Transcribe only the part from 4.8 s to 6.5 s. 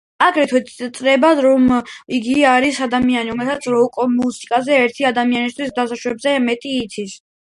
ერთი ადამიანისთვის დასაშვებზე